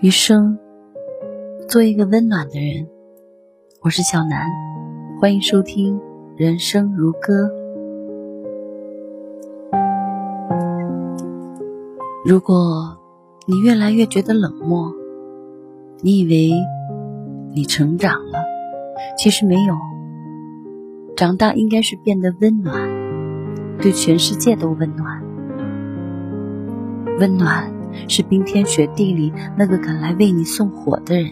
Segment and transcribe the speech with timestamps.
[0.00, 0.58] 余生，
[1.68, 2.88] 做一个温暖的人。
[3.82, 4.46] 我是小南，
[5.20, 5.98] 欢迎收听
[6.38, 7.18] 《人生如歌》。
[12.24, 12.96] 如果
[13.46, 14.90] 你越来越觉得冷漠，
[16.00, 16.50] 你以为
[17.54, 18.38] 你成长了，
[19.18, 19.74] 其实没有。
[21.14, 22.88] 长大应该是变得温暖，
[23.82, 25.25] 对全世界都温暖。
[27.18, 27.72] 温暖
[28.08, 31.30] 是冰天雪地里那个赶来为你送火的人，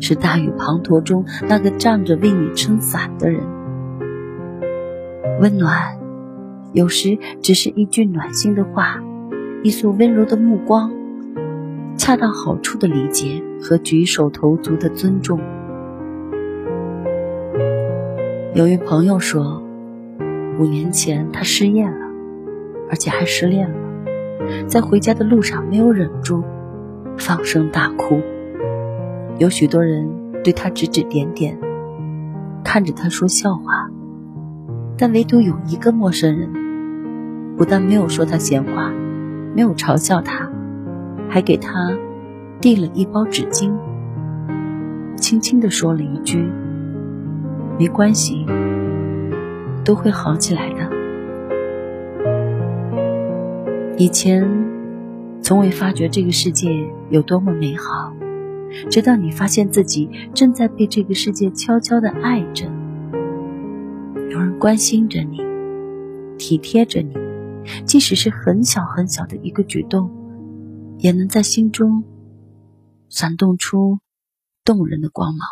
[0.00, 3.40] 是大雨滂沱中那个站着为你撑伞的人。
[5.40, 5.98] 温暖，
[6.74, 9.02] 有时只是一句暖心的话，
[9.62, 10.92] 一束温柔的目光，
[11.96, 15.40] 恰到好处的理解和举手投足的尊重。
[18.52, 19.62] 有一朋友说，
[20.58, 21.96] 五年前他失业了，
[22.90, 23.76] 而且还失恋了。
[24.66, 26.42] 在回家的路上，没有忍住，
[27.16, 28.20] 放声大哭。
[29.38, 30.08] 有许多人
[30.42, 31.58] 对他指指点点，
[32.62, 33.90] 看着他说笑话，
[34.96, 36.48] 但唯独有一个陌生人，
[37.56, 38.92] 不但没有说他闲话，
[39.54, 40.48] 没有嘲笑他，
[41.28, 41.96] 还给他
[42.60, 43.72] 递了一包纸巾，
[45.16, 46.48] 轻轻地说了一句
[47.78, 48.46] ：“没关系，
[49.84, 50.68] 都会好起来
[53.96, 54.44] 以前，
[55.40, 56.68] 从未发觉这个世界
[57.10, 58.12] 有多么美好，
[58.90, 62.66] 直到你发现自己正在被这个世界悄悄的爱着。
[64.32, 65.38] 有人关心着你，
[66.38, 67.14] 体贴着你，
[67.86, 70.10] 即使是很小很小的一个举动，
[70.98, 72.02] 也能在心中
[73.08, 74.00] 闪动出
[74.64, 75.48] 动人的光芒。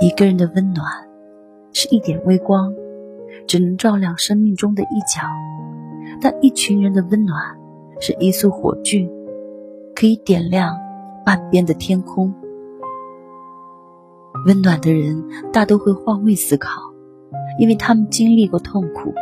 [0.00, 1.08] 一个人的温暖，
[1.72, 2.74] 是一点微光，
[3.46, 5.22] 只能照亮生命中的一角。
[6.24, 7.38] 但一群人的温暖，
[8.00, 9.06] 是一束火炬，
[9.94, 10.74] 可以点亮
[11.22, 12.32] 半边的天空。
[14.46, 16.80] 温暖的人大都会换位思考，
[17.58, 19.12] 因为他们经历过痛苦，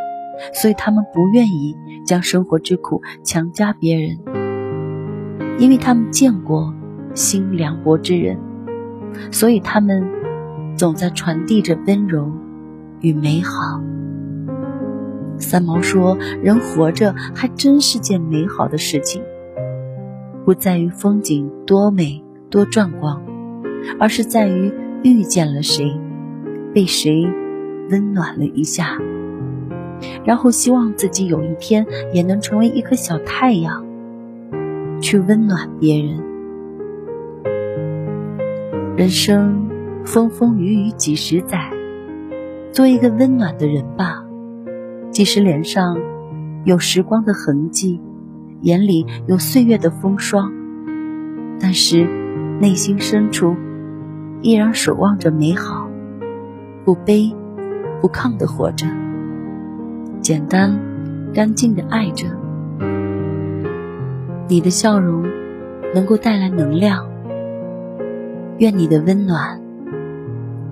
[0.55, 1.75] 所以他们不愿意
[2.07, 4.17] 将生活之苦强加别人；
[5.59, 6.73] 因为他们见过
[7.15, 8.39] 心凉薄之人，
[9.33, 10.09] 所以他们
[10.77, 12.31] 总在传递着温柔
[13.01, 13.83] 与美好。
[15.39, 19.23] 三毛说：“人活着还真是件美好的事情，
[20.45, 23.21] 不在于风景多美多壮观，
[23.99, 24.73] 而是在于
[25.03, 25.99] 遇见了谁，
[26.73, 27.27] 被谁
[27.91, 28.99] 温暖了一下，
[30.25, 33.85] 然后希望自己有一天也能成为一颗小太阳，
[35.01, 36.23] 去温暖别人。
[38.97, 39.69] 人生
[40.05, 41.71] 风风雨雨几十载，
[42.71, 44.22] 做一个温暖的人吧。”
[45.13, 45.99] 即使脸上
[46.65, 48.01] 有时光的痕迹，
[48.63, 50.51] 眼里有岁月的风霜，
[51.61, 52.09] 但是
[52.59, 53.55] 内心深处
[54.41, 55.87] 依然守望着美好，
[56.87, 57.35] 不卑
[58.01, 58.87] 不亢的活着，
[60.23, 60.79] 简单
[61.35, 62.27] 干净的爱着。
[64.49, 65.27] 你的笑容
[65.95, 67.07] 能够带来能量，
[68.57, 69.61] 愿你的温暖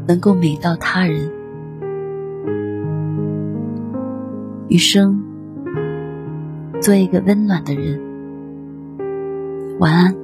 [0.08, 1.30] 能够美到他人。
[4.70, 5.20] 余生，
[6.80, 8.00] 做一个温暖的人。
[9.80, 10.19] 晚安。